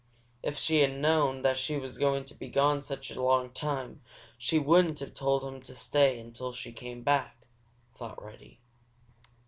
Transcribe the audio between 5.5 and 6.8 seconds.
to stay until she